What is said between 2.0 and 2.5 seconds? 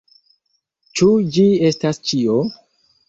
ĉio?